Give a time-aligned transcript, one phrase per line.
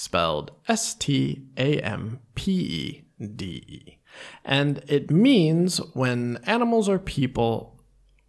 [0.00, 3.98] spelled S T A M P E D E.
[4.44, 7.78] And it means when animals or people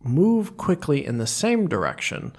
[0.04, 2.34] move quickly in the same direction,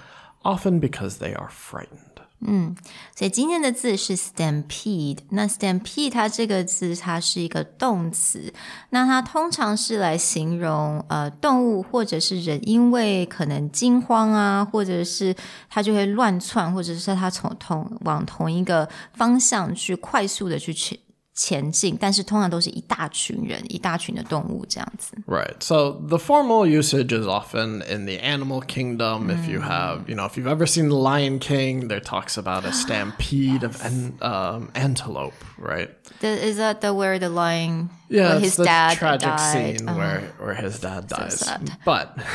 [0.44, 2.11] often because they are frightened.
[2.46, 2.74] 嗯
[3.14, 5.18] 所以今天的字是 stampede。
[5.30, 8.52] 那 stampede 它这个字它是一个动词，
[8.90, 15.34] 那它通常是来形容呃动物或者是人，因为可能惊慌啊，或者是
[15.68, 20.98] 它就会乱窜，或者是它从同往同一个方向去快速的去前
[21.33, 25.15] 前进，但是通常都是一大群人、一大群的动物这样子。
[25.27, 25.53] Right.
[25.59, 29.29] So the formal usage is often in the animal kingdom.
[29.29, 32.65] If you have, you know, if you've ever seen The Lion King, there talks about
[32.65, 35.91] a stampede of an, um, antelope, right?
[36.21, 37.91] The, is that the where the lion?
[38.09, 39.77] Yeah, where it's his the dad tragic died.
[39.77, 39.95] scene Uh-huh.
[39.95, 41.39] where where his dad dies.
[41.41, 41.77] sad.
[41.85, 42.17] But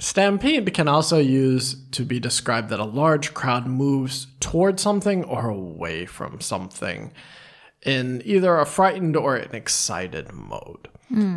[0.00, 5.48] stampede can also use to be described that a large crowd moves towards something or
[5.48, 7.12] away from something
[7.85, 10.87] in either a frightened or an excited mode.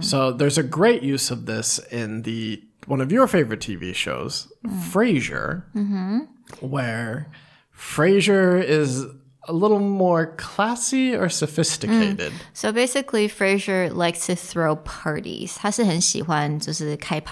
[0.03, 4.53] So there's a great use of this in the one of your favorite TV shows,
[4.67, 6.19] Frasier, mm-hmm.
[6.61, 7.31] where
[7.77, 9.07] Frasier is
[9.47, 12.33] a little more classy or sophisticated.
[12.33, 12.41] Mm.
[12.53, 15.57] So basically, Frasier likes to throw parties.
[15.59, 17.21] 他是很喜欢就是开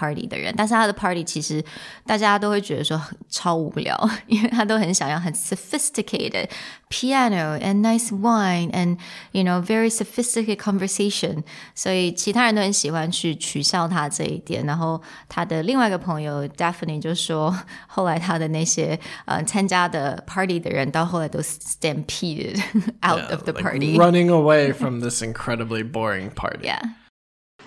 [5.35, 6.49] sophisticated
[6.89, 8.99] piano and nice wine and
[9.33, 11.43] you know very sophisticated conversation。
[11.75, 14.65] 所以其他人都很喜欢去取笑他这一点。
[14.67, 17.57] 然后他的另外一个朋友 Daphne 就说，
[17.87, 22.63] 后来他的那些呃参加的 party 的人到后来都 stand stampeded
[23.03, 26.65] out of the like party。running away from this incredibly boring party.
[26.67, 26.83] Yeah.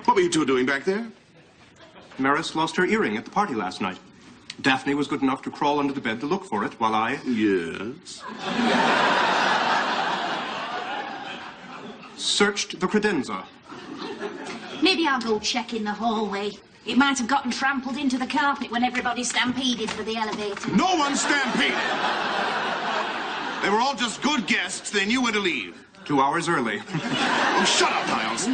[0.05, 1.07] What were you two doing back there?
[2.17, 3.97] Maris lost her earring at the party last night.
[4.61, 7.19] Daphne was good enough to crawl under the bed to look for it while I
[7.25, 8.23] Yes.
[12.15, 13.45] searched the credenza.
[14.81, 16.51] Maybe I'll go check in the hallway.
[16.85, 20.69] It might have gotten trampled into the carpet when everybody stampeded for the elevator.
[20.71, 21.73] No one stampeded.
[23.65, 24.91] They were all just good guests.
[24.91, 25.75] They knew when to leave.
[26.05, 26.83] Two hours early.
[27.57, 28.47] Oh, shut up, Niles.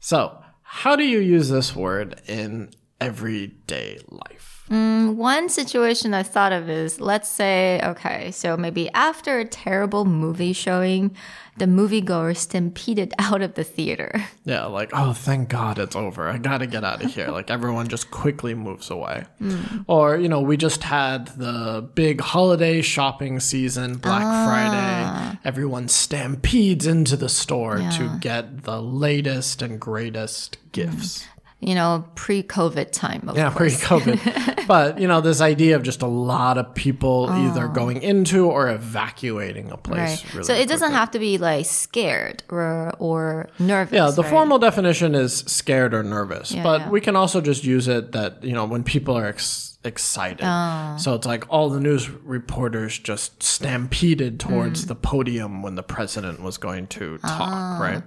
[0.00, 2.70] So, how do you use this word in
[3.02, 4.52] everyday life?
[4.70, 10.06] Mm, one situation I thought of is let's say, okay, so maybe after a terrible
[10.06, 11.14] movie showing,
[11.58, 14.24] the moviegoer stampeded out of the theater.
[14.44, 16.26] Yeah, like, oh, thank God it's over.
[16.26, 17.28] I gotta get out of here.
[17.28, 19.24] like, everyone just quickly moves away.
[19.42, 19.84] Mm.
[19.88, 24.46] Or, you know, we just had the big holiday shopping season, Black ah.
[24.46, 25.38] Friday.
[25.44, 31.24] Everyone stampedes into the store to get the latest and greatest gifts.
[31.24, 31.26] Mm.
[31.64, 34.66] You know, pre COVID time, of Yeah, pre COVID.
[34.66, 38.68] but, you know, this idea of just a lot of people either going into or
[38.68, 40.24] evacuating a place.
[40.24, 40.34] Right.
[40.34, 43.94] Really so it doesn't have to be like scared or, or nervous.
[43.94, 44.30] Yeah, the right?
[44.30, 46.90] formal definition is scared or nervous, Yeah, but yeah.
[46.90, 50.44] we can also just use it that, you know, when people are ex- excited.
[50.44, 50.96] Oh.
[50.98, 54.48] So it's like all the news reporters just stampeded Mm.
[54.48, 57.78] towards the podium when the president was going to talk, Ah.
[57.80, 58.02] right?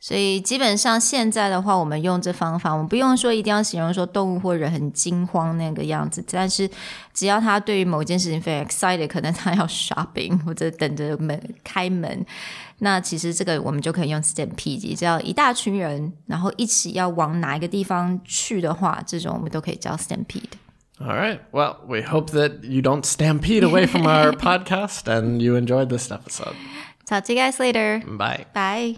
[0.00, 6.68] 所以基本上现在的话，我们用这方法，我们不用说一定要形容说动物或人很惊慌那个样子，但是
[7.14, 12.24] 只要他对于某件事情非常 excited，可能他要 shopping 或者等着门开门，
[12.80, 20.52] 那其实这个我们就可以用 stampede，只要一大群人，然后一起要往哪一个地方去的话，这种我们都可以叫 stampede。
[20.98, 21.40] All right.
[21.50, 26.10] Well, we hope that you don't stampede away from our podcast and you enjoyed this
[26.10, 26.54] episode.
[27.06, 28.02] Talk to you guys later.
[28.06, 28.46] Bye.
[28.54, 28.96] Bye.